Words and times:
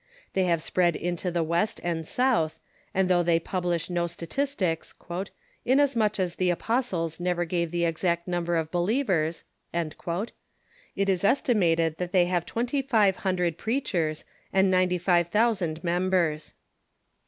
They 0.33 0.45
have 0.45 0.63
spread 0.63 0.95
into 0.95 1.29
the 1.29 1.43
West 1.43 1.79
and 1.83 2.07
South, 2.07 2.57
and 2.91 3.07
though 3.07 3.21
they 3.21 3.39
pub 3.39 3.65
lish 3.65 3.87
no 3.87 4.07
statistics(" 4.07 4.95
inasmuch 5.63 6.19
as 6.19 6.37
the 6.37 6.49
apostles 6.49 7.19
never 7.19 7.45
gave 7.45 7.69
the 7.69 7.85
exact 7.85 8.27
number 8.27 8.55
of 8.55 8.71
believers"), 8.71 9.43
it 9.71 9.93
is 11.07 11.23
estimated 11.23 11.97
that 11.99 12.13
they 12.13 12.25
have 12.25 12.47
twenty 12.47 12.81
five 12.81 13.17
hundred 13.17 13.59
preachers 13.59 14.25
and 14.51 14.71
ninety 14.71 14.97
five 14.97 15.27
thousand 15.27 15.83
mem 15.83 16.09
bers. 16.09 16.55